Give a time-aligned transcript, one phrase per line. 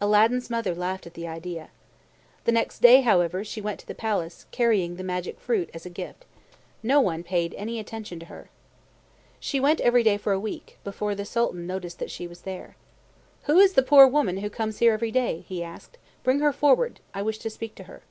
[0.00, 1.70] Aladdin's mother laughed at the idea.
[2.44, 5.90] The next day, however, she went to the palace, carrying the magic fruit as a
[5.90, 6.24] gift.
[6.84, 8.48] No one paid any attention to her.
[9.40, 12.76] She went every day for a week, before the Sultan noticed that she was there.
[13.46, 15.98] "Who is the poor woman who comes here every day?" he asked.
[16.22, 17.00] "Bring her forward.
[17.12, 18.02] I wish to speak to her."